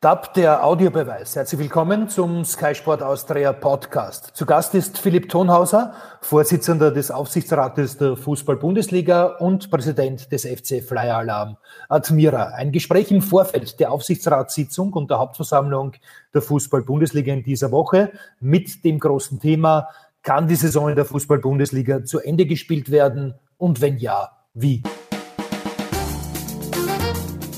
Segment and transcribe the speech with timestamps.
[0.00, 1.34] DAB, der Audiobeweis.
[1.34, 4.30] Herzlich willkommen zum Sky Sport Austria Podcast.
[4.32, 11.16] Zu Gast ist Philipp Thonhauser, Vorsitzender des Aufsichtsrates der Fußball-Bundesliga und Präsident des FC Flyer
[11.16, 11.56] Alarm
[11.88, 12.50] Admira.
[12.54, 15.94] Ein Gespräch im Vorfeld der Aufsichtsratssitzung und der Hauptversammlung
[16.32, 19.88] der Fußball-Bundesliga in dieser Woche mit dem großen Thema,
[20.22, 24.84] kann die Saison in der Fußball-Bundesliga zu Ende gespielt werden und wenn ja, wie?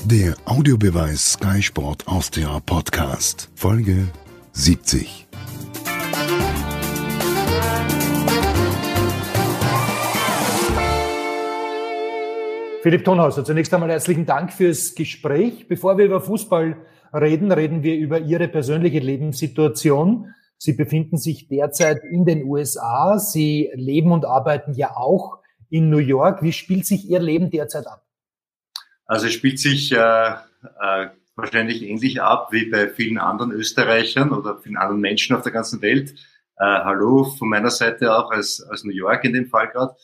[0.05, 4.07] Der Audiobeweis Sky Sport Austria Podcast, Folge
[4.51, 5.27] 70.
[12.81, 15.67] Philipp Tonhauser, zunächst einmal herzlichen Dank fürs Gespräch.
[15.67, 16.77] Bevor wir über Fußball
[17.13, 20.33] reden, reden wir über Ihre persönliche Lebenssituation.
[20.57, 23.19] Sie befinden sich derzeit in den USA.
[23.19, 25.37] Sie leben und arbeiten ja auch
[25.69, 26.41] in New York.
[26.41, 28.00] Wie spielt sich Ihr Leben derzeit ab?
[29.11, 34.57] Also es spielt sich äh, äh, wahrscheinlich ähnlich ab wie bei vielen anderen Österreichern oder
[34.59, 36.11] vielen anderen Menschen auf der ganzen Welt.
[36.55, 39.97] Äh, hallo von meiner Seite auch als, als New York in dem Fall gerade.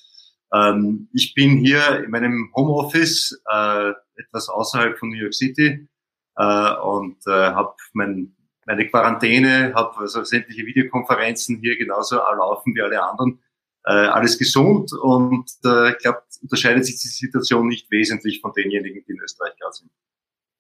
[0.53, 5.87] Ähm, ich bin hier in meinem Homeoffice äh, etwas außerhalb von New York City
[6.35, 12.81] äh, und äh, habe mein, meine Quarantäne, habe also sämtliche Videokonferenzen hier genauso laufen wie
[12.81, 13.39] alle anderen
[13.87, 19.01] äh, alles gesund und äh, ich glaube, unterscheidet sich die Situation nicht wesentlich von denjenigen,
[19.07, 19.91] die in Österreich gerade sind.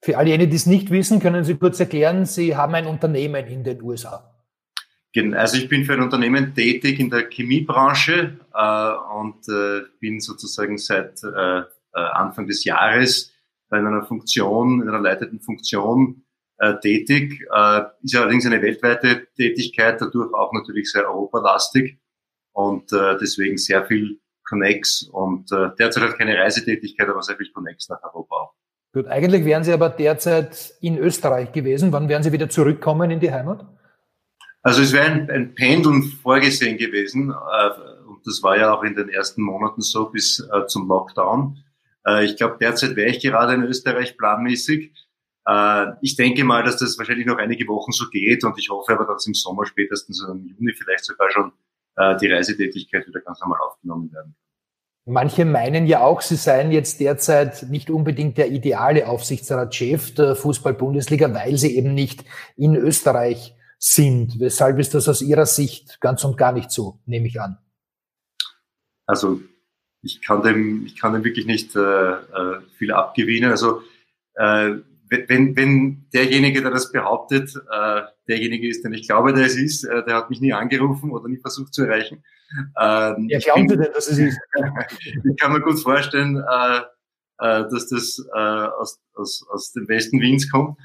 [0.01, 3.45] Für all jene, die es nicht wissen, können Sie kurz erklären, Sie haben ein Unternehmen
[3.47, 4.33] in den USA.
[5.33, 10.77] Also ich bin für ein Unternehmen tätig in der Chemiebranche äh, und äh, bin sozusagen
[10.77, 13.33] seit äh, äh Anfang des Jahres
[13.67, 16.23] bei einer Funktion, in einer leitenden Funktion
[16.59, 17.43] äh, tätig.
[17.51, 21.97] Äh, ist allerdings eine weltweite Tätigkeit, dadurch auch natürlich sehr europalastig
[22.57, 24.19] und äh, deswegen sehr viel
[24.49, 28.53] Connex und äh, derzeit halt keine Reisetätigkeit, aber sehr viel Connex nach Europa auch.
[28.93, 31.91] Gut, eigentlich wären Sie aber derzeit in Österreich gewesen.
[31.91, 33.63] Wann werden Sie wieder zurückkommen in die Heimat?
[34.63, 37.69] Also es wäre ein, ein Pendeln vorgesehen gewesen äh,
[38.09, 41.63] und das war ja auch in den ersten Monaten so bis äh, zum Lockdown.
[42.07, 44.93] Äh, ich glaube, derzeit wäre ich gerade in Österreich planmäßig.
[45.45, 48.93] Äh, ich denke mal, dass das wahrscheinlich noch einige Wochen so geht und ich hoffe
[48.93, 51.51] aber, dass im Sommer spätestens im Juni vielleicht sogar schon
[51.97, 54.35] äh, die Reisetätigkeit wieder ganz normal aufgenommen werden
[55.09, 61.33] Manche meinen ja auch, sie seien jetzt derzeit nicht unbedingt der ideale Aufsichtsratschef der Fußball-Bundesliga,
[61.33, 62.25] weil sie eben nicht
[62.57, 64.37] in Österreich sind.
[64.41, 67.57] Weshalb ist das aus Ihrer Sicht ganz und gar nicht so, nehme ich an?
[69.05, 69.39] Also
[70.01, 73.49] ich kann dem, ich kann dem wirklich nicht äh, äh viel abgewinnen.
[73.49, 73.83] Also
[74.33, 74.71] äh,
[75.09, 79.83] wenn, wenn derjenige, der das behauptet, äh, derjenige ist, den ich glaube, der es ist,
[79.83, 82.23] äh, der hat mich nie angerufen oder nie versucht zu erreichen.
[82.79, 84.37] Ähm, ja, glauben Sie denn, dass es ist?
[85.23, 86.77] ich kann mir gut vorstellen, äh,
[87.39, 90.77] äh, dass das äh, aus, aus, aus dem Westen Wiens kommt.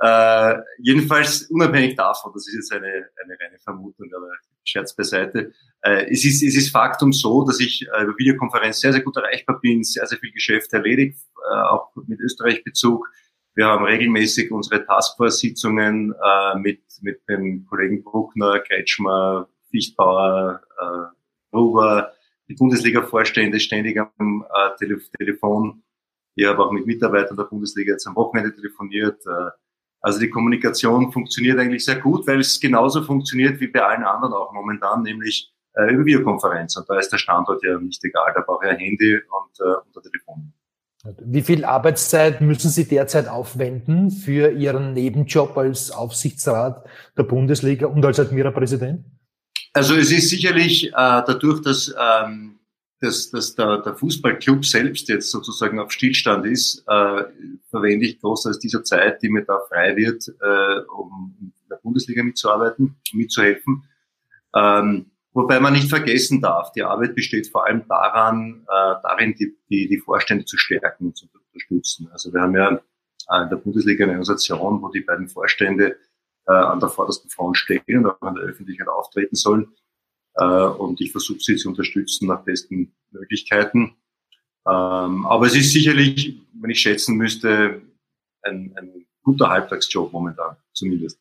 [0.00, 4.30] Äh, jedenfalls unabhängig davon, das ist jetzt eine, eine reine Vermutung, aber
[4.64, 5.52] Scherz beiseite.
[5.82, 9.16] Äh, es, ist, es ist Faktum so, dass ich äh, über Videokonferenz sehr, sehr gut
[9.16, 11.18] erreichbar bin, sehr, sehr viel Geschäft erledigt,
[11.50, 13.08] äh, auch mit Österreich-Bezug
[13.58, 21.16] wir haben regelmäßig unsere Taskforce-Sitzungen äh, mit, mit dem Kollegen Bruckner, Kretschmer, Fichtbauer, äh,
[21.50, 22.12] Gruber,
[22.48, 25.82] die Bundesliga-Vorstände ständig am äh, Tele Telefon.
[26.36, 29.26] Ich habe auch mit Mitarbeitern der Bundesliga jetzt am Wochenende telefoniert.
[29.26, 29.50] Äh,
[30.02, 34.34] also die Kommunikation funktioniert eigentlich sehr gut, weil es genauso funktioniert wie bei allen anderen
[34.34, 36.76] auch momentan, nämlich äh, über Videokonferenz.
[36.76, 39.64] Und da ist der Standort ja nicht egal, da brauche ich ein Handy und, äh,
[39.64, 40.52] und ein Telefon.
[41.04, 46.84] Wie viel Arbeitszeit müssen Sie derzeit aufwenden für Ihren Nebenjob als Aufsichtsrat
[47.16, 49.04] der Bundesliga und als Admira-Präsident?
[49.72, 52.58] Also es ist sicherlich äh, dadurch, dass, ähm,
[53.00, 57.24] dass, dass der, der Fußballclub selbst jetzt sozusagen auf Stillstand ist, äh,
[57.70, 62.24] verwende ich großteils dieser Zeit, die mir da frei wird, äh, um in der Bundesliga
[62.24, 63.84] mitzuarbeiten, mitzuhelfen.
[64.52, 69.56] Ähm, Wobei man nicht vergessen darf, die Arbeit besteht vor allem daran, äh, darin, die,
[69.70, 72.08] die, die Vorstände zu stärken und zu unterstützen.
[72.10, 75.96] Also wir haben ja äh, in der Bundesliga eine Organisation, wo die beiden Vorstände
[76.48, 79.72] äh, an der vordersten Front stehen und auch an der Öffentlichkeit auftreten sollen.
[80.34, 83.94] Äh, und ich versuche sie zu unterstützen nach besten Möglichkeiten.
[84.66, 87.80] Ähm, aber es ist sicherlich, wenn ich schätzen müsste,
[88.42, 91.20] ein, ein guter Halbtagsjob momentan, zumindest.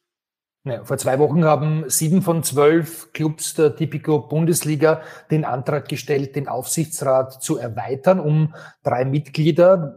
[0.64, 5.02] Ja, vor zwei Wochen haben sieben von zwölf Clubs der Tipico Bundesliga
[5.32, 9.96] den Antrag gestellt, den Aufsichtsrat zu erweitern um drei Mitglieder.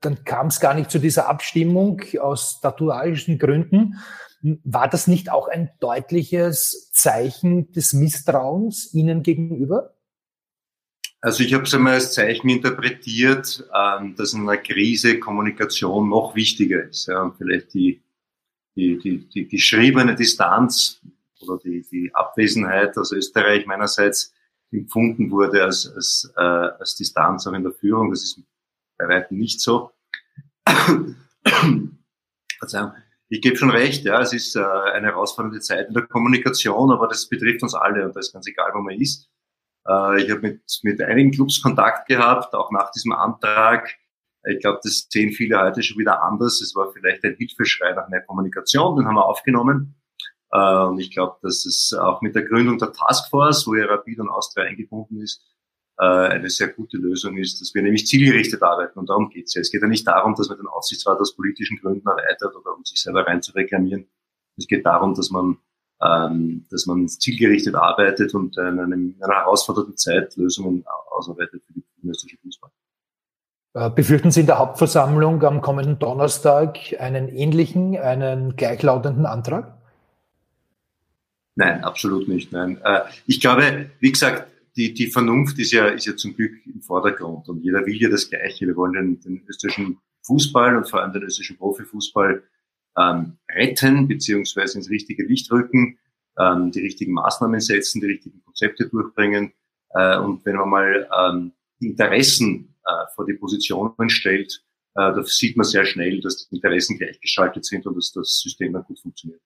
[0.00, 3.96] Dann kam es gar nicht zu dieser Abstimmung aus statuarischen Gründen.
[4.64, 9.96] War das nicht auch ein deutliches Zeichen des Misstrauens Ihnen gegenüber?
[11.20, 16.36] Also ich habe es einmal als Zeichen interpretiert, ähm, dass in einer Krise Kommunikation noch
[16.36, 18.02] wichtiger ist und vielleicht die
[18.76, 21.00] die, die, die geschriebene Distanz
[21.40, 24.32] oder die, die Abwesenheit aus Österreich meinerseits
[24.70, 28.10] empfunden wurde als, als, äh, als Distanz auch in der Führung.
[28.10, 28.40] Das ist
[28.98, 29.90] bei weitem nicht so.
[33.28, 37.08] Ich gebe schon recht, ja, es ist äh, eine herausfordernde Zeit in der Kommunikation, aber
[37.08, 39.28] das betrifft uns alle und das ist ganz egal, wo man ist.
[39.86, 43.96] Äh, ich habe mit, mit einigen Clubs Kontakt gehabt, auch nach diesem Antrag.
[44.48, 46.60] Ich glaube, das sehen viele heute schon wieder anders.
[46.60, 49.96] Es war vielleicht ein Hilfeschrei nach mehr Kommunikation, den haben wir aufgenommen.
[50.52, 54.20] Äh, und ich glaube, dass es auch mit der Gründung der Taskforce, wo ja Rapid
[54.20, 55.42] und Austria eingebunden ist,
[55.98, 58.98] äh, eine sehr gute Lösung ist, dass wir nämlich zielgerichtet arbeiten.
[58.98, 59.60] Und darum geht es ja.
[59.60, 62.84] Es geht ja nicht darum, dass man den Aufsichtsrat aus politischen Gründen erweitert oder um
[62.84, 64.06] sich selber rein zu reklamieren.
[64.56, 65.58] Es geht darum, dass man,
[66.02, 71.72] ähm, dass man zielgerichtet arbeitet und in, einem, in einer herausfordernden Zeit Lösungen ausarbeitet für
[71.72, 72.55] den österreichischen Fußball.
[73.76, 79.76] Äh, befürchten Sie in der Hauptversammlung am kommenden Donnerstag einen ähnlichen, einen gleichlautenden Antrag?
[81.56, 82.52] Nein, absolut nicht.
[82.52, 82.80] Nein.
[82.82, 86.80] Äh, ich glaube, wie gesagt, die, die Vernunft ist ja, ist ja zum Glück im
[86.80, 88.66] Vordergrund und jeder will ja das Gleiche.
[88.66, 92.42] Wir wollen den, den österreichischen Fußball und vor allem den österreichischen Profifußball
[92.96, 95.98] ähm, retten beziehungsweise ins richtige Licht rücken,
[96.38, 99.52] ähm, die richtigen Maßnahmen setzen, die richtigen Konzepte durchbringen.
[99.90, 102.74] Äh, und wenn man mal ähm, Interessen
[103.14, 104.62] vor die Positionen stellt,
[104.96, 108.72] äh, da sieht man sehr schnell, dass die Interessen gleichgeschaltet sind und dass das System
[108.72, 109.40] dann gut funktioniert.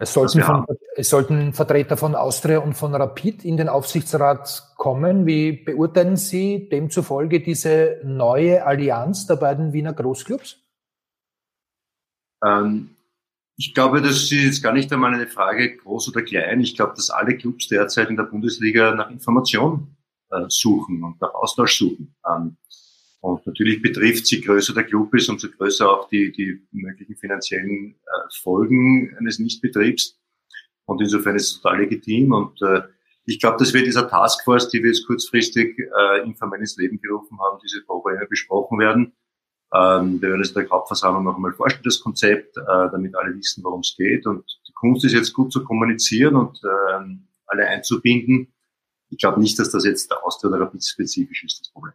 [0.00, 0.64] Es sollten, von,
[0.94, 5.26] es sollten Vertreter von Austria und von Rapid in den Aufsichtsrat kommen.
[5.26, 10.60] Wie beurteilen Sie demzufolge diese neue Allianz der beiden Wiener Großclubs?
[12.44, 12.90] Ähm,
[13.56, 16.60] ich glaube, das ist jetzt gar nicht einmal eine Frage groß oder klein.
[16.60, 19.96] Ich glaube, dass alle Clubs derzeit in der Bundesliga nach Information
[20.30, 22.14] äh, suchen und nach Austausch suchen.
[22.28, 22.56] Ähm,
[23.20, 27.94] und natürlich betrifft, je größer der Club ist, umso größer auch die, die möglichen finanziellen
[27.94, 30.18] äh, Folgen eines Nichtbetriebs.
[30.84, 32.32] Und insofern ist es total legitim.
[32.32, 32.82] Und äh,
[33.24, 35.76] ich glaube, dass wir dieser Taskforce, die wir jetzt kurzfristig
[36.24, 39.12] informell ins Leben gerufen haben, diese Probleme besprochen werden.
[39.74, 43.80] Ähm, wir werden es der Hauptversammlung noch einmal vorstellen, das Konzept, damit alle wissen, worum
[43.80, 44.26] es geht.
[44.26, 47.04] Und die Kunst ist jetzt gut zu kommunizieren und äh,
[47.48, 48.52] alle einzubinden.
[49.10, 51.94] Ich glaube nicht, dass das jetzt der Austria oder spezifisch ist, das Problem.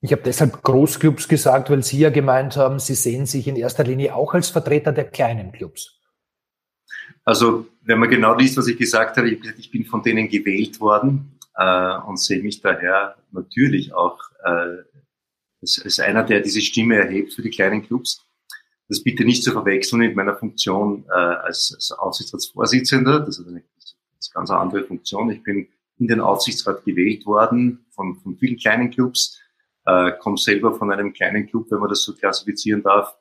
[0.00, 3.84] Ich habe deshalb Großclubs gesagt, weil Sie ja gemeint haben, Sie sehen sich in erster
[3.84, 5.98] Linie auch als Vertreter der kleinen Clubs.
[7.24, 11.38] Also, wenn man genau liest, was ich gesagt habe, ich bin von denen gewählt worden
[11.56, 14.82] äh, und sehe mich daher natürlich auch äh,
[15.60, 18.24] als, als einer, der diese Stimme erhebt für die kleinen Clubs.
[18.88, 23.20] Das bitte nicht zu verwechseln mit meiner Funktion äh, als, als Aufsichtsratsvorsitzender.
[23.20, 25.30] Das ist eine, das ist eine ganz andere Funktion.
[25.30, 29.40] Ich bin in den Aufsichtsrat gewählt worden von, von vielen kleinen Clubs
[29.88, 33.16] äh, komme selber von einem kleinen Club, wenn man das so klassifizieren darf,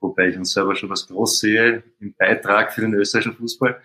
[0.00, 3.80] wobei ich uns selber schon was groß sehe im Beitrag für den österreichischen Fußball.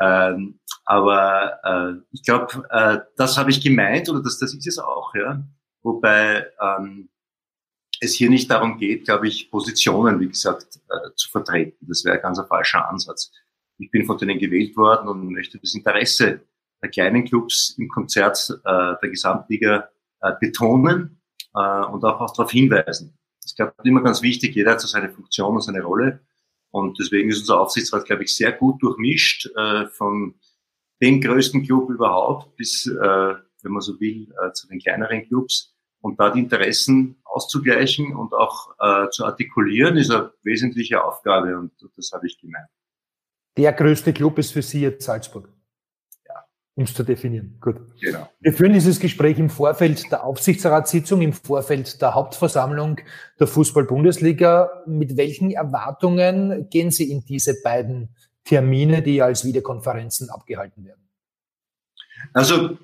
[0.00, 4.78] Ähm, aber äh, ich glaube, äh, das habe ich gemeint oder das, das ist es
[4.78, 5.42] auch, ja.
[5.82, 7.08] Wobei ähm,
[8.00, 11.86] es hier nicht darum geht, glaube ich, Positionen, wie gesagt, äh, zu vertreten.
[11.88, 13.32] Das wäre ganz ein falscher Ansatz.
[13.78, 16.42] Ich bin von denen gewählt worden und möchte das Interesse
[16.88, 19.88] kleinen Clubs im Konzert äh, der Gesamtliga
[20.20, 21.20] äh, betonen
[21.54, 23.16] äh, und auch, auch darauf hinweisen.
[23.44, 26.20] Es glaube immer ganz wichtig, jeder hat so seine Funktion und seine Rolle.
[26.70, 30.34] Und deswegen ist unser Aufsichtsrat, glaube ich, sehr gut durchmischt, äh, von
[31.00, 35.74] dem größten Club überhaupt bis, äh, wenn man so will, äh, zu den kleineren Clubs.
[36.00, 41.72] Und da die Interessen auszugleichen und auch äh, zu artikulieren, ist eine wesentliche Aufgabe und
[41.96, 42.68] das habe ich gemeint.
[43.56, 45.53] Der größte Club ist für Sie jetzt Salzburg
[46.76, 47.56] um es zu definieren.
[47.60, 47.76] Gut.
[48.00, 48.28] Genau.
[48.40, 53.00] Wir führen dieses Gespräch im Vorfeld der Aufsichtsratssitzung, im Vorfeld der Hauptversammlung
[53.38, 54.82] der Fußball-Bundesliga.
[54.86, 58.08] Mit welchen Erwartungen gehen Sie in diese beiden
[58.44, 61.08] Termine, die als Videokonferenzen abgehalten werden?
[62.32, 62.78] Also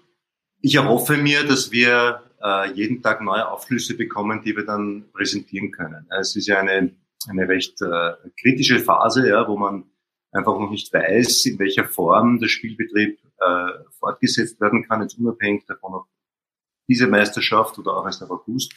[0.60, 5.72] ich erhoffe mir, dass wir äh, jeden Tag neue Aufschlüsse bekommen, die wir dann präsentieren
[5.72, 6.06] können.
[6.20, 6.92] Es ist ja eine,
[7.28, 9.84] eine recht äh, kritische Phase, ja, wo man
[10.32, 15.64] einfach noch nicht weiß, in welcher Form der Spielbetrieb äh, fortgesetzt werden kann, jetzt unabhängig
[15.66, 16.06] davon, ob
[16.88, 18.72] diese Meisterschaft oder auch erst ab August.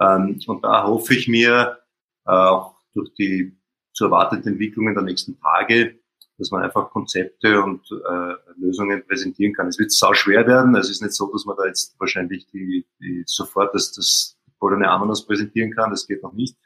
[0.00, 1.78] Ähm, und da hoffe ich mir,
[2.26, 3.56] äh, auch durch die
[3.92, 5.98] zu erwarteten Entwicklungen der nächsten Tage,
[6.38, 9.68] dass man einfach Konzepte und äh, Lösungen präsentieren kann.
[9.68, 10.74] Es wird sau schwer werden.
[10.74, 14.90] Es ist nicht so, dass man da jetzt wahrscheinlich die, die sofort das, das goldene
[14.90, 15.90] Ananas präsentieren kann.
[15.90, 16.56] Das geht noch nicht.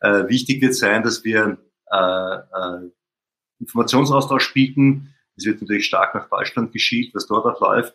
[0.00, 1.58] Äh, wichtig wird sein, dass wir
[1.90, 2.90] äh, äh,
[3.58, 7.94] Informationsaustausch bieten, es wird natürlich stark nach Deutschland geschielt, was dort auch läuft.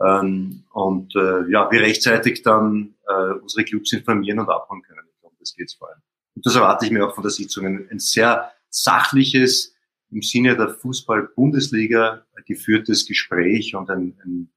[0.00, 5.06] Ähm, und äh, ja, wir rechtzeitig dann äh, unsere Clubs informieren und abholen können.
[5.12, 6.00] Ich glaube, das geht's vor allem.
[6.34, 7.66] Und das erwarte ich mir auch von der Sitzung.
[7.66, 9.74] Ein, ein sehr sachliches,
[10.10, 14.52] im Sinne der Fußball-Bundesliga geführtes Gespräch und ein, ein,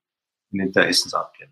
[0.52, 1.50] ein Interessensabgleich.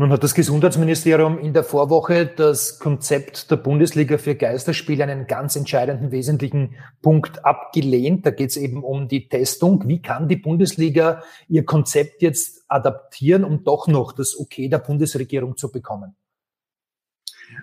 [0.00, 5.56] Nun hat das Gesundheitsministerium in der Vorwoche das Konzept der Bundesliga für Geisterspiele einen ganz
[5.56, 8.24] entscheidenden, wesentlichen Punkt abgelehnt.
[8.24, 9.86] Da geht es eben um die Testung.
[9.88, 15.58] Wie kann die Bundesliga ihr Konzept jetzt adaptieren, um doch noch das Okay der Bundesregierung
[15.58, 16.16] zu bekommen?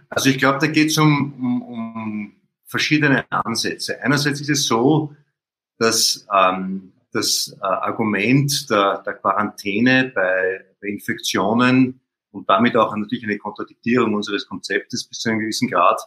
[0.07, 3.99] Also ich glaube, da geht es um, um, um verschiedene Ansätze.
[4.03, 5.11] Einerseits ist es so,
[5.79, 11.99] dass ähm, das äh, Argument der, der Quarantäne bei, bei Infektionen
[12.37, 15.99] und damit auch natürlich eine Kontradiktierung unseres Konzeptes bis zu einem gewissen Grad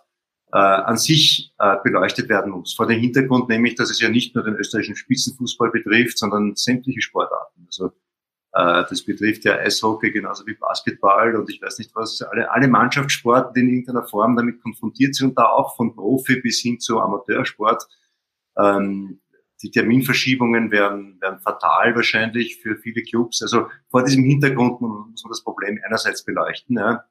[0.52, 2.74] äh, an sich äh, beleuchtet werden muss.
[2.74, 7.02] Vor dem Hintergrund nämlich, dass es ja nicht nur den österreichischen Spitzenfußball betrifft, sondern sämtliche
[7.02, 7.66] Sportarten.
[7.66, 7.92] Also
[8.52, 12.68] äh, das betrifft ja Eishockey genauso wie Basketball und ich weiß nicht was, alle, alle
[12.68, 17.00] Mannschaftssporten, die in irgendeiner Form damit konfrontiert sind da auch von Profi bis hin zu
[17.00, 17.86] Amateursport.
[18.58, 19.20] Ähm,
[19.62, 23.42] die Terminverschiebungen wären, wären fatal wahrscheinlich für viele Clubs.
[23.42, 26.76] Also vor diesem Hintergrund muss man das Problem einerseits beleuchten.
[26.76, 27.04] Ja.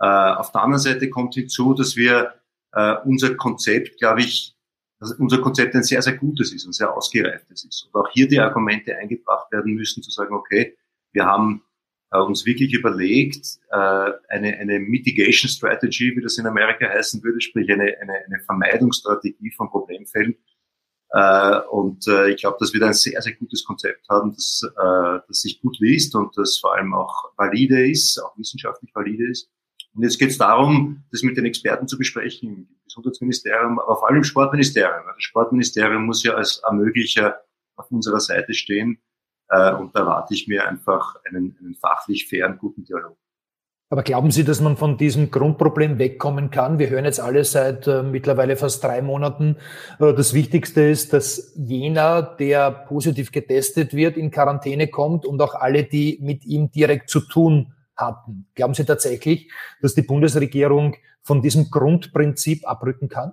[0.00, 2.34] Äh, auf der anderen Seite kommt hinzu, dass wir
[2.72, 4.56] äh, unser Konzept, glaube ich,
[5.00, 7.88] dass unser Konzept ein sehr, sehr gutes ist und sehr ausgereiftes ist.
[7.92, 10.76] Und auch hier die Argumente eingebracht werden müssen, zu sagen, okay,
[11.12, 11.62] wir haben
[12.10, 13.76] äh, uns wirklich überlegt, äh,
[14.28, 19.50] eine, eine Mitigation Strategy, wie das in Amerika heißen würde, sprich eine, eine, eine Vermeidungsstrategie
[19.50, 20.36] von Problemfällen,
[21.14, 24.62] äh, und äh, ich glaube, dass wir da ein sehr, sehr gutes Konzept haben, das,
[24.64, 29.30] äh, das sich gut liest und das vor allem auch valide ist, auch wissenschaftlich valide
[29.30, 29.48] ist.
[29.94, 34.08] Und jetzt geht es darum, das mit den Experten zu besprechen, im Gesundheitsministerium, aber vor
[34.08, 35.04] allem im Sportministerium.
[35.06, 37.40] Das Sportministerium muss ja als Ermöglicher
[37.76, 39.00] auf unserer Seite stehen.
[39.50, 43.16] Äh, und da erwarte ich mir einfach einen, einen fachlich fairen, guten Dialog.
[43.90, 46.78] Aber glauben Sie, dass man von diesem Grundproblem wegkommen kann?
[46.78, 49.56] Wir hören jetzt alle seit äh, mittlerweile fast drei Monaten.
[50.00, 55.54] Äh, das Wichtigste ist, dass jener, der positiv getestet wird, in Quarantäne kommt und auch
[55.54, 58.46] alle, die mit ihm direkt zu tun hatten.
[58.54, 59.50] Glauben Sie tatsächlich,
[59.80, 63.32] dass die Bundesregierung von diesem Grundprinzip abrücken kann?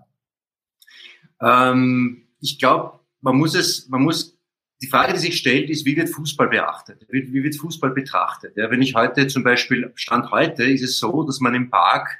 [1.42, 4.38] Ähm, ich glaube, man muss es, man muss
[4.82, 7.06] die Frage, die sich stellt, ist, wie wird Fußball beachtet?
[7.10, 8.58] Wie, wie wird Fußball betrachtet?
[8.58, 12.18] Ja, wenn ich heute zum Beispiel, Stand heute, ist es so, dass man im Park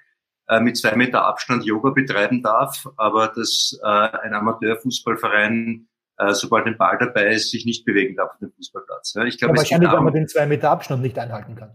[0.48, 5.88] äh, mit zwei Meter Abstand Yoga betreiben darf, aber dass äh, ein Amateurfußballverein,
[6.18, 9.14] äh, sobald ein Ball dabei ist, sich nicht bewegen darf auf dem Fußballplatz.
[9.16, 11.72] Ja, ich glaube, ja, wahrscheinlich, weil man den zwei Meter Abstand nicht einhalten kann.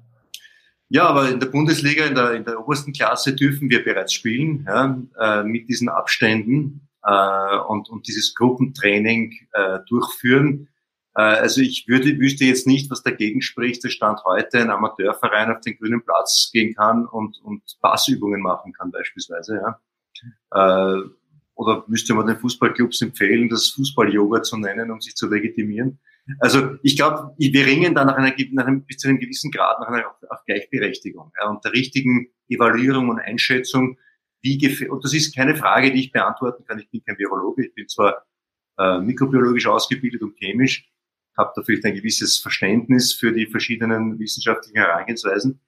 [0.88, 4.64] Ja, aber in der Bundesliga, in der, in der obersten Klasse dürfen wir bereits spielen,
[4.69, 10.69] ja, äh, mit diesen Abständen äh, und, und dieses Gruppentraining äh, durchführen.
[11.16, 15.50] Äh, also ich würde, wüsste jetzt nicht, was dagegen spricht, dass Stand heute ein Amateurverein
[15.50, 19.61] auf den grünen Platz gehen kann und, und Passübungen machen kann beispielsweise.
[20.52, 20.96] Ja.
[20.99, 21.02] Äh,
[21.54, 25.99] oder müsste man den Fußballclubs empfehlen, das Fußball-Yoga zu nennen, um sich zu legitimieren.
[26.40, 29.80] Also ich glaube, wir ringen da nach, einer, nach einem, bis zu einem gewissen Grad
[29.80, 33.96] nach einer auf Gleichberechtigung ja, und der richtigen Evaluierung und Einschätzung,
[34.42, 36.78] wie und das ist keine Frage, die ich beantworten kann.
[36.78, 38.26] Ich bin kein Virologe, ich bin zwar
[38.78, 40.90] äh, mikrobiologisch ausgebildet und chemisch,
[41.37, 45.61] habe da vielleicht ein gewisses Verständnis für die verschiedenen wissenschaftlichen Herangehensweisen.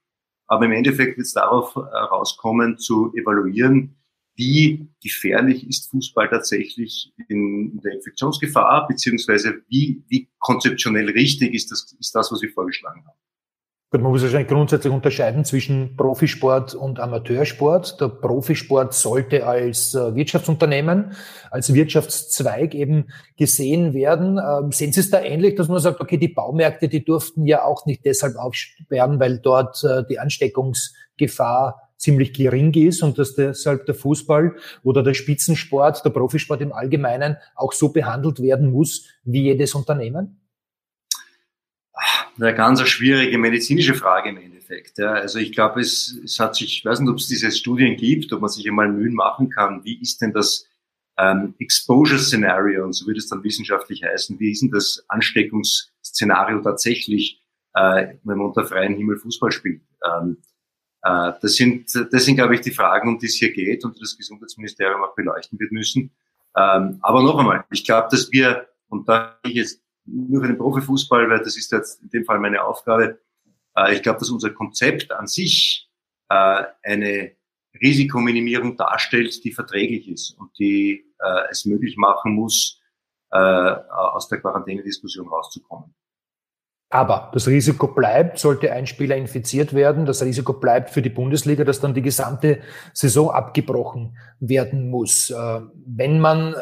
[0.46, 3.96] Aber im Endeffekt wird es darauf herauskommen, äh, zu evaluieren,
[4.34, 11.92] wie gefährlich ist Fußball tatsächlich in der Infektionsgefahr, beziehungsweise wie, wie konzeptionell richtig ist das,
[11.98, 13.18] ist das, was wir vorgeschlagen haben.
[13.90, 17.98] Gut, man muss wahrscheinlich grundsätzlich unterscheiden zwischen Profisport und Amateursport.
[17.98, 21.12] Der Profisport sollte als äh, Wirtschaftsunternehmen,
[21.50, 23.06] als Wirtschaftszweig eben
[23.38, 24.38] gesehen werden.
[24.38, 27.64] Ähm, sehen Sie es da ähnlich, dass man sagt, okay, die Baumärkte, die durften ja
[27.64, 33.86] auch nicht deshalb aufsperren, weil dort äh, die Ansteckungsgefahr ziemlich gering ist und dass deshalb
[33.86, 39.44] der Fußball oder der Spitzensport, der Profisport im Allgemeinen auch so behandelt werden muss wie
[39.44, 40.42] jedes Unternehmen?
[42.36, 44.98] Eine ganz schwierige medizinische Frage im Endeffekt.
[44.98, 45.12] Ja.
[45.12, 48.32] Also ich glaube, es, es hat sich, ich weiß nicht, ob es diese Studien gibt,
[48.32, 50.66] ob man sich einmal Mühen machen kann, wie ist denn das
[51.18, 56.60] ähm, Exposure Scenario, und so würde es dann wissenschaftlich heißen, wie ist denn das Ansteckungsszenario
[56.60, 57.42] tatsächlich,
[57.74, 59.82] äh, wenn man unter freiem Himmel Fußball spielt?
[60.04, 60.38] Ähm,
[61.02, 64.00] äh, das sind, das sind, glaube ich, die Fragen, um die es hier geht und
[64.00, 66.12] das Gesundheitsministerium auch beleuchten wird müssen.
[66.56, 70.58] Ähm, aber noch einmal, ich glaube, dass wir, und da ich jetzt nur für den
[70.58, 73.20] Profifußball, weil das ist jetzt in dem Fall meine Aufgabe.
[73.76, 75.88] Äh, ich glaube, dass unser Konzept an sich
[76.28, 77.32] äh, eine
[77.80, 82.76] Risikominimierung darstellt, die verträglich ist und die äh, es möglich machen muss,
[83.30, 85.94] aus der Quarantänediskussion rauszukommen.
[86.88, 91.62] Aber das Risiko bleibt, sollte ein Spieler infiziert werden, das Risiko bleibt für die Bundesliga,
[91.64, 92.62] dass dann die gesamte
[92.94, 95.30] Saison abgebrochen werden muss.
[95.30, 96.54] Wenn man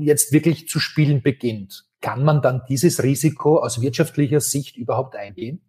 [0.00, 5.60] jetzt wirklich zu spielen beginnt, kann man dann dieses Risiko aus wirtschaftlicher Sicht überhaupt eingehen?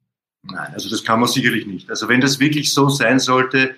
[0.43, 1.89] Nein, also das kann man sicherlich nicht.
[1.89, 3.75] Also wenn das wirklich so sein sollte,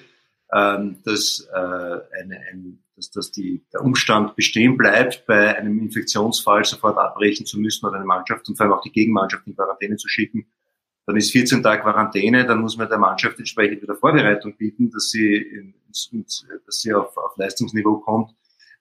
[0.54, 6.64] ähm, dass, äh, eine, ein, dass, dass die, der Umstand bestehen bleibt, bei einem Infektionsfall
[6.64, 9.98] sofort abbrechen zu müssen oder eine Mannschaft und vor allem auch die Gegenmannschaft in Quarantäne
[9.98, 10.46] zu schicken,
[11.06, 15.10] dann ist 14 Tage Quarantäne, dann muss man der Mannschaft entsprechend wieder Vorbereitung bieten, dass
[15.10, 18.34] sie, in, dass sie auf, auf Leistungsniveau kommt.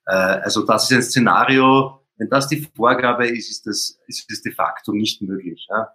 [0.06, 4.42] Äh, also das ist ein Szenario, wenn das die Vorgabe ist, ist das, ist das
[4.42, 5.66] de facto nicht möglich.
[5.68, 5.88] Ja?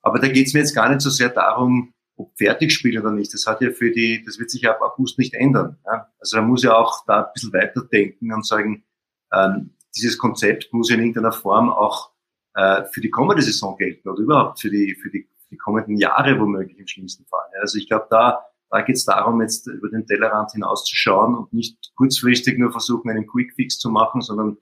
[0.00, 3.10] Aber da geht es mir jetzt gar nicht so sehr darum, ob fertig spielen oder
[3.10, 3.34] nicht.
[3.34, 5.78] Das hat ja für die, das wird sich ab August nicht ändern.
[5.84, 6.08] Ja?
[6.20, 8.84] Also da muss ja auch da ein bisschen weiterdenken und sagen,
[9.32, 12.12] ähm, dieses Konzept muss ja in irgendeiner Form auch
[12.54, 16.38] äh, für die kommende Saison gelten oder überhaupt für die, für die, die kommenden Jahre
[16.38, 17.48] womöglich im schlimmsten Fall.
[17.54, 17.60] Ja?
[17.60, 21.92] Also ich glaube, da, da geht es darum, jetzt über den Tellerrand hinauszuschauen und nicht
[21.96, 24.58] kurzfristig nur versuchen, einen Quickfix zu machen, sondern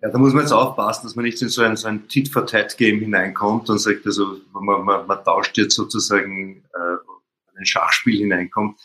[0.00, 3.00] Ja, da muss man jetzt aufpassen, dass man nicht in so ein, so ein Tit-for-Tat-Game
[3.00, 8.78] hineinkommt und sagt, also man, man, man tauscht jetzt sozusagen äh, ein Schachspiel hineinkommt.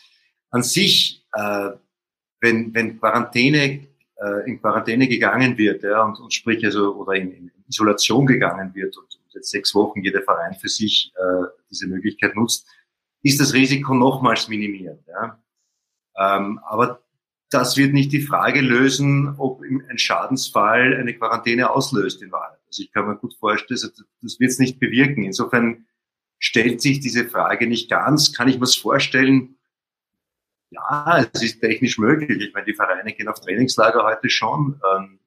[0.50, 1.70] An sich, äh,
[2.40, 7.32] wenn, wenn Quarantäne äh, in Quarantäne gegangen wird, ja, und, und sprich also oder in,
[7.32, 11.88] in Isolation gegangen wird und, und, jetzt sechs Wochen jeder Verein für sich äh, diese
[11.88, 12.68] Möglichkeit nutzt,
[13.22, 15.00] ist das Risiko nochmals minimiert.
[15.08, 15.40] Ja.
[16.16, 17.03] Ähm, aber
[17.50, 22.58] das wird nicht die Frage lösen, ob ein Schadensfall eine Quarantäne auslöst in Wahrheit.
[22.66, 23.80] Also ich kann mir gut vorstellen,
[24.22, 25.24] das wird es nicht bewirken.
[25.24, 25.86] Insofern
[26.38, 28.32] stellt sich diese Frage nicht ganz.
[28.32, 29.56] Kann ich mir das vorstellen?
[30.70, 32.42] Ja, es ist technisch möglich.
[32.42, 34.80] Ich meine, die Vereine gehen auf Trainingslager heute schon.
[34.96, 35.20] Ähm,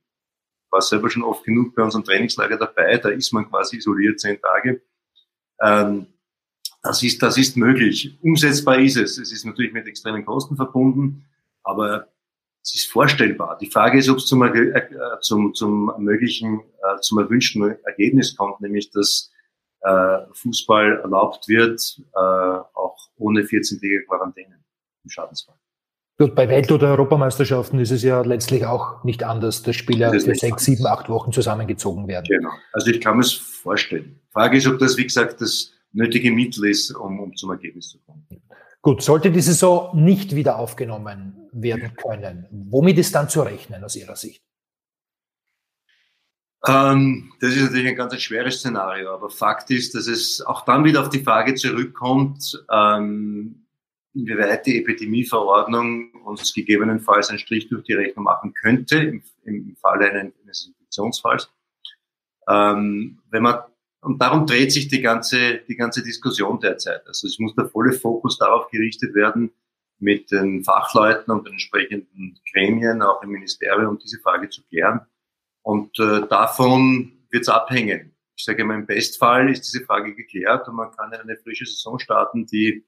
[0.70, 2.98] war selber schon oft genug bei unserem Trainingslager dabei.
[2.98, 4.82] Da ist man quasi isoliert zehn Tage.
[5.62, 6.08] Ähm,
[6.84, 8.18] das ist, das ist möglich.
[8.22, 9.18] Umsetzbar ist es.
[9.18, 11.26] Es ist natürlich mit extremen Kosten verbunden,
[11.68, 12.08] aber
[12.64, 13.58] es ist vorstellbar.
[13.62, 14.82] Die Frage ist, ob es zum, äh,
[15.22, 19.32] zum, zum möglichen, äh, zum erwünschten Ergebnis kommt, nämlich dass
[19.82, 24.60] äh, Fußball erlaubt wird, äh, auch ohne 14-tägige Quarantäne
[25.04, 25.56] im Schadensfall.
[26.20, 30.34] Gut, bei Welt- oder Europameisterschaften ist es ja letztlich auch nicht anders, dass Spieler für
[30.34, 32.26] sechs, sieben, acht Wochen zusammengezogen werden.
[32.28, 32.50] Genau.
[32.74, 34.20] Also ich kann mir es vorstellen.
[34.32, 38.00] Frage ist, ob das, wie gesagt, das nötige Mittel ist, um, um zum Ergebnis zu
[38.00, 38.28] kommen.
[38.82, 43.96] Gut, sollte die Saison nicht wieder aufgenommen werden können, womit ist dann zu rechnen aus
[43.96, 44.44] Ihrer Sicht?
[46.66, 50.84] Ähm, das ist natürlich ein ganz schweres Szenario, aber Fakt ist, dass es auch dann
[50.84, 53.68] wieder auf die Frage zurückkommt, ähm,
[54.14, 60.12] inwieweit die Epidemieverordnung uns gegebenenfalls einen Strich durch die Rechnung machen könnte, im, im Falle
[60.12, 61.50] eines Infektionsfalls.
[62.50, 63.60] Ähm, wenn man
[64.02, 67.06] und darum dreht sich die ganze, die ganze Diskussion derzeit.
[67.08, 69.52] Also es muss der volle Fokus darauf gerichtet werden,
[70.00, 75.02] mit den Fachleuten und den entsprechenden Gremien, auch im Ministerium, diese Frage zu klären.
[75.64, 78.16] Und äh, davon wird es abhängen.
[78.36, 81.66] Ich sage immer, im Bestfall ist diese Frage geklärt und man kann in eine frische
[81.66, 82.86] Saison starten, die,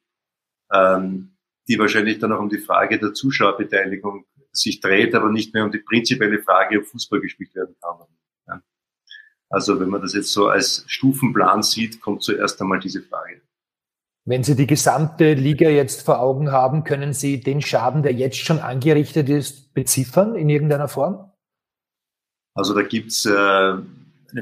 [0.71, 1.35] ähm,
[1.67, 5.71] die wahrscheinlich dann auch um die Frage der Zuschauerbeteiligung sich dreht, aber nicht mehr um
[5.71, 8.07] die prinzipielle Frage, ob Fußball gespielt werden kann.
[9.49, 13.41] Also wenn man das jetzt so als Stufenplan sieht, kommt zuerst einmal diese Frage.
[14.29, 18.37] Wenn Sie die gesamte Liga jetzt vor Augen haben, können Sie den Schaden, der jetzt
[18.37, 21.31] schon angerichtet ist, beziffern in irgendeiner Form?
[22.53, 23.73] Also da gibt's äh,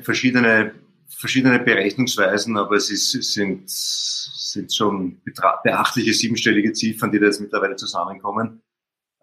[0.01, 0.73] verschiedene,
[1.07, 5.21] verschiedene Berechnungsweisen, aber es, ist, es sind, sind schon
[5.63, 8.61] beachtliche siebenstellige Ziffern, die da jetzt mittlerweile zusammenkommen.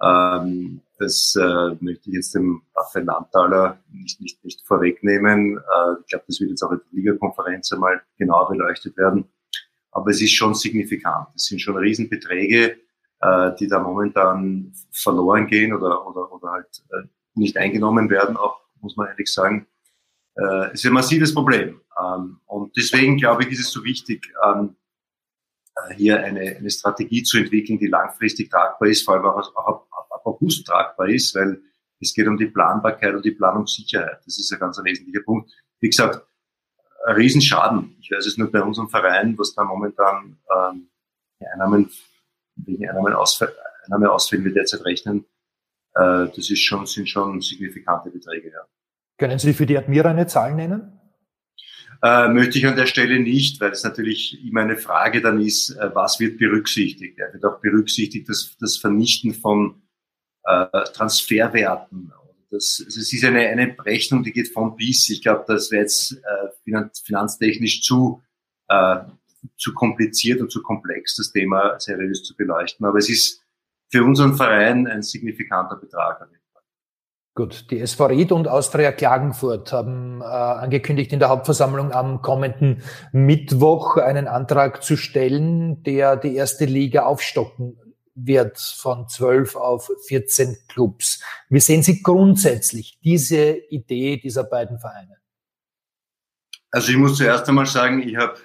[0.00, 5.59] Ähm, das äh, möchte ich jetzt dem Raphael Landtaler nicht, nicht, nicht vorwegnehmen.
[5.59, 9.29] Äh, ich glaube, das wird jetzt auch in der Ligakonferenz einmal genauer beleuchtet werden.
[9.95, 11.29] Aber es ist schon signifikant.
[11.35, 12.77] Es sind schon Riesenbeträge.
[13.25, 18.61] Äh, die da momentan verloren gehen oder, oder, oder halt äh, nicht eingenommen werden, auch
[18.81, 19.67] muss man ehrlich sagen,
[20.37, 21.81] äh, ist ein massives Problem.
[21.99, 24.77] Ähm, und deswegen glaube ich, ist es so wichtig, ähm,
[25.77, 29.67] äh, hier eine, eine Strategie zu entwickeln, die langfristig tragbar ist, vor allem auch, auch
[29.67, 31.63] ab, ab August tragbar ist, weil
[32.01, 34.19] es geht um die Planbarkeit und die Planungssicherheit.
[34.27, 35.51] Das ist ein ganz wesentlicher Punkt.
[35.81, 36.27] Wie gesagt,
[37.05, 37.97] ein Riesenschaden.
[38.01, 40.88] Ich weiß es nur bei unserem Verein, was da momentan ähm,
[41.40, 41.90] die Einnahmen,
[42.57, 45.27] wegen Einnahmeausfällen, Einnahmeausfällen wir derzeit rechnen,
[45.95, 48.51] äh, das ist schon, sind schon signifikante Beträge.
[48.51, 48.67] Ja.
[49.19, 51.01] Können Sie für die Admira eine Zahl nennen?
[52.03, 55.71] Äh, möchte ich an der Stelle nicht, weil es natürlich immer eine Frage dann ist,
[55.71, 57.19] äh, was wird berücksichtigt.
[57.19, 59.83] Ja, wird auch berücksichtigt das, das Vernichten von
[60.45, 62.12] äh, Transferwerten.
[62.55, 65.11] Das, also es ist eine, eine Berechnung, die geht von bis.
[65.11, 68.23] Ich glaube, das wäre jetzt äh, finanztechnisch zu,
[68.69, 69.01] äh,
[69.57, 72.87] zu kompliziert und zu komplex, das Thema seriös zu beleuchten.
[72.87, 73.43] Aber es ist
[73.90, 76.29] für unseren Verein ein signifikanter Betrag.
[77.37, 82.85] Gut, die SV Ried und Austria Klagenfurt haben äh, angekündigt, in der Hauptversammlung am kommenden
[83.11, 87.77] Mittwoch einen Antrag zu stellen, der die erste Liga aufstocken
[88.14, 91.22] wird von 12 auf 14 Clubs.
[91.48, 95.16] Wie sehen Sie grundsätzlich diese Idee dieser beiden Vereine?
[96.70, 98.38] Also ich muss zuerst einmal sagen, ich habe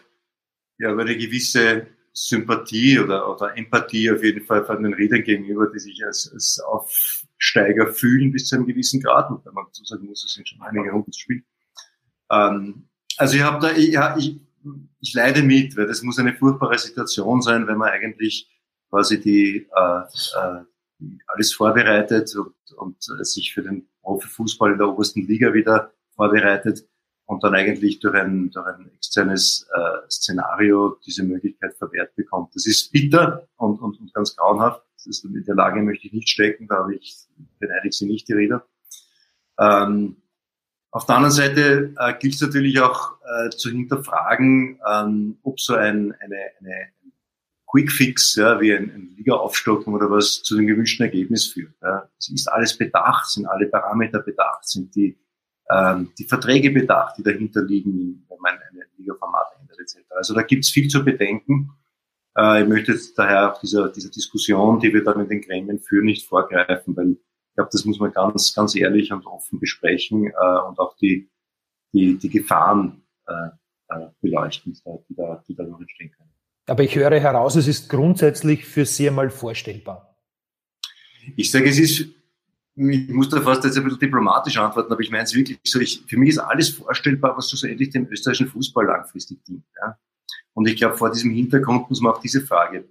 [0.78, 5.80] ja eine gewisse Sympathie oder, oder Empathie auf jeden Fall von den Riedern gegenüber, die
[5.80, 9.30] sich als, als Aufsteiger fühlen bis zu einem gewissen Grad.
[9.30, 11.46] Und wenn man dazu sagen muss, es sind schon einige Runden zu spielen.
[12.32, 14.40] Ähm, also ich habe da, ich, ja, ich,
[15.00, 18.50] ich leide mit, weil das muss eine furchtbare Situation sein, wenn man eigentlich
[18.90, 20.64] quasi die, äh, äh,
[21.28, 26.86] alles vorbereitet und, und äh, sich für den Profifußball in der obersten Liga wieder vorbereitet
[27.26, 32.56] und dann eigentlich durch ein, durch ein externes äh, Szenario diese Möglichkeit verwehrt bekommt.
[32.56, 34.84] Das ist bitter und, und, und ganz grauenhaft.
[34.96, 37.16] Das ist, in der Lage möchte ich nicht stecken, da habe ich,
[37.60, 38.66] beneide ich sie nicht, die Räder.
[39.60, 40.18] Ähm,
[40.92, 45.76] auf der anderen Seite äh, gilt es natürlich auch äh, zu hinterfragen, ähm, ob so
[45.76, 46.90] ein, eine, eine
[47.72, 51.74] Quickfix, ja, wie ein, ein Liga-Aufstocken oder was zu dem gewünschten Ergebnis führt.
[51.82, 52.10] Ja.
[52.18, 55.18] Es ist alles bedacht, sind alle Parameter bedacht, sind die
[55.70, 60.00] ähm, die Verträge bedacht, die dahinter liegen, wenn man eine Liga-Format ändert etc.
[60.16, 61.72] Also da gibt es viel zu bedenken.
[62.36, 65.80] Äh, ich möchte jetzt daher auch dieser, dieser Diskussion, die wir dann in den Gremien
[65.80, 70.28] führen, nicht vorgreifen, weil ich glaube, das muss man ganz, ganz ehrlich und offen besprechen
[70.28, 71.30] äh, und auch die,
[71.94, 73.50] die, die Gefahren äh,
[73.90, 76.32] äh beleuchten, die da, die da entstehen können.
[76.70, 80.16] Aber ich höre heraus, es ist grundsätzlich für Sie einmal vorstellbar.
[81.36, 82.10] Ich sage, es ist
[82.88, 85.80] ich muss da fast jetzt ein bisschen diplomatisch antworten, aber ich meine es wirklich so,
[85.80, 89.66] ich, für mich ist alles vorstellbar, was schlussendlich dem österreichischen Fußball langfristig dient.
[89.82, 89.98] Ja?
[90.54, 92.86] Und ich glaube, vor diesem Hintergrund muss man auch diese Frage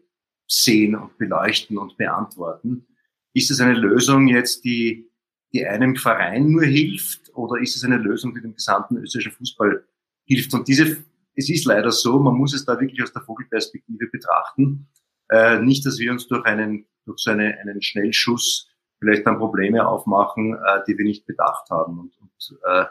[0.47, 2.87] sehen und beleuchten und beantworten.
[3.33, 5.11] Ist es eine Lösung jetzt, die,
[5.55, 9.85] die einem Verein nur hilft oder ist es eine Lösung, die dem gesamten österreichischen Fußball
[10.25, 10.53] hilft?
[10.53, 10.99] Und diese,
[11.39, 14.89] es ist leider so, man muss es da wirklich aus der Vogelperspektive betrachten.
[15.31, 19.87] Äh, nicht, dass wir uns durch einen, durch so eine, einen Schnellschuss vielleicht dann Probleme
[19.87, 22.01] aufmachen, äh, die wir nicht bedacht haben.
[22.01, 22.87] Und, und äh,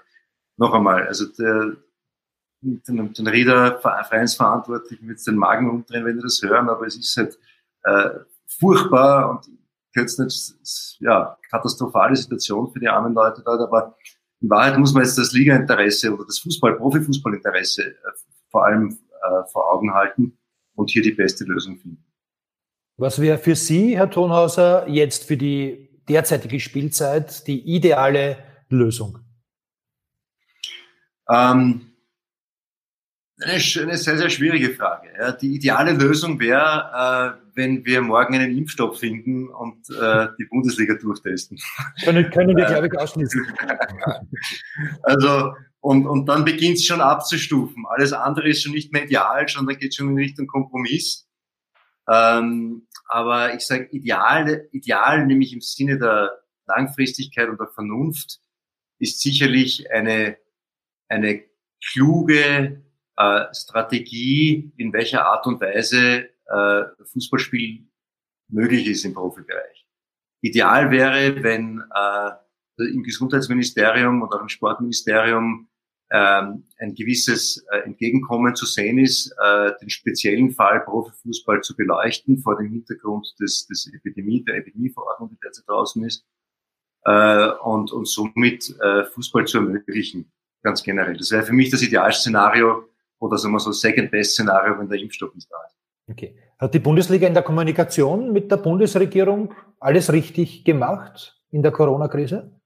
[0.56, 1.76] noch einmal, also der,
[2.62, 7.18] den, den Rieder Vereinsverantwortlichen wird den Magen umdrehen, wenn die das hören, aber es ist
[7.18, 7.38] halt
[7.84, 9.50] äh, furchtbar und
[9.94, 10.56] jetzt nicht,
[11.02, 13.98] ja, katastrophale Situation für die armen Leute dort, aber
[14.40, 17.96] in Wahrheit muss man jetzt das Ligainteresse oder das Fußball, Profifußballinteresse äh,
[18.50, 20.38] vor allem äh, vor Augen halten
[20.76, 22.04] und hier die beste Lösung finden.
[22.98, 28.38] Was wäre für Sie, Herr Tonhauser, jetzt für die derzeitige Spielzeit die ideale
[28.70, 29.20] Lösung?
[31.30, 31.88] Ähm,
[33.40, 35.10] eine, eine, sehr, sehr schwierige Frage.
[35.20, 40.46] Ja, die ideale Lösung wäre, äh, wenn wir morgen einen Impfstoff finden und äh, die
[40.46, 41.60] Bundesliga durchtesten.
[42.04, 43.46] Können, können wir, glaube ich, ausschließen.
[45.04, 47.86] also, und, und dann beginnt es schon abzustufen.
[47.88, 51.28] Alles andere ist schon nicht mehr ideal, sondern geht schon in Richtung Kompromiss.
[52.10, 56.32] Ähm, aber ich sage ideal, ideal, nämlich im Sinne der
[56.66, 58.40] Langfristigkeit und der Vernunft,
[59.00, 60.38] ist sicherlich eine,
[61.08, 61.44] eine
[61.84, 62.84] kluge
[63.16, 67.88] äh, Strategie, in welcher Art und Weise äh, Fußballspiel
[68.50, 69.88] möglich ist im Profibereich.
[70.42, 72.32] Ideal wäre, wenn äh,
[72.78, 75.68] im Gesundheitsministerium oder im Sportministerium
[76.10, 82.40] ähm, ein gewisses äh, Entgegenkommen zu sehen ist, äh, den speziellen Fall Profifußball zu beleuchten
[82.40, 86.26] vor dem Hintergrund des, des Epidemie, der Epidemieverordnung, die derzeit draußen ist,
[87.04, 90.32] äh, und, und somit äh, Fußball zu ermöglichen,
[90.64, 91.18] ganz generell.
[91.18, 92.86] Das wäre für mich das Idealszenario
[93.20, 95.76] oder sagen wir so Second-Best-Szenario, wenn der Impfstoff nicht da ist.
[96.10, 96.38] Okay.
[96.58, 102.57] Hat die Bundesliga in der Kommunikation mit der Bundesregierung alles richtig gemacht in der Corona-Krise?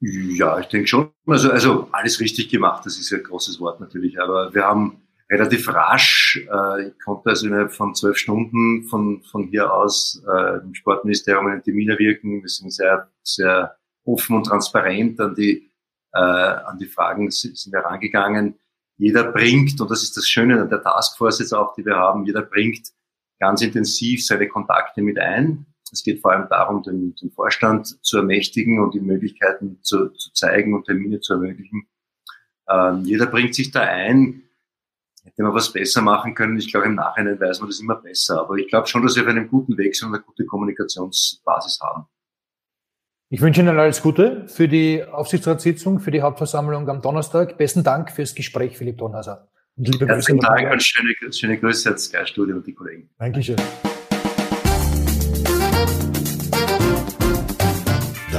[0.00, 1.10] Ja, ich denke schon.
[1.26, 5.68] Also, also alles richtig gemacht, das ist ein großes Wort natürlich, aber wir haben relativ
[5.68, 10.74] rasch, äh, ich konnte also innerhalb von zwölf Stunden von, von hier aus äh, im
[10.74, 12.42] Sportministerium einen Termin erwirken.
[12.42, 15.72] Wir sind sehr, sehr offen und transparent an die,
[16.12, 18.58] äh, an die Fragen sind wir rangegangen.
[18.98, 22.24] Jeder bringt, und das ist das Schöne an der Taskforce jetzt auch, die wir haben,
[22.24, 22.88] jeder bringt
[23.38, 25.66] ganz intensiv seine Kontakte mit ein.
[25.92, 30.32] Es geht vor allem darum, den, den Vorstand zu ermächtigen und die Möglichkeiten zu, zu
[30.32, 31.86] zeigen und Termine zu ermöglichen.
[32.68, 34.42] Ähm, jeder bringt sich da ein.
[35.24, 36.56] Hätte man was besser machen können.
[36.56, 38.40] Ich glaube, im Nachhinein weiß man das immer besser.
[38.40, 41.80] Aber ich glaube schon, dass wir auf einem guten Weg sind und eine gute Kommunikationsbasis
[41.80, 42.06] haben.
[43.28, 47.58] Ich wünsche Ihnen alles Gute für die Aufsichtsratssitzung, für die Hauptversammlung am Donnerstag.
[47.58, 49.48] Besten Dank fürs Gespräch, Philipp Donhauser.
[49.76, 53.10] Und liebe Herzlichen Grüße Dank und schöne, schöne Grüße ans Sky Studio und die Kollegen.
[53.18, 53.56] Dankeschön.